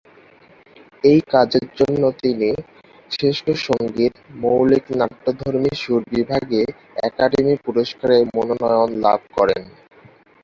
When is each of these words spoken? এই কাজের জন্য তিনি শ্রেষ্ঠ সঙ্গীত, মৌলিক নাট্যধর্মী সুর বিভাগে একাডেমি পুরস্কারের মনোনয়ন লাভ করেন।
এই 1.03 1.19
কাজের 1.31 1.67
জন্য 1.79 2.03
তিনি 2.21 2.49
শ্রেষ্ঠ 3.11 3.45
সঙ্গীত, 3.67 4.13
মৌলিক 4.41 4.85
নাট্যধর্মী 4.99 5.71
সুর 5.75 6.01
বিভাগে 6.13 6.61
একাডেমি 7.07 7.55
পুরস্কারের 7.65 8.23
মনোনয়ন 8.35 8.89
লাভ 9.05 9.19
করেন। 9.37 9.61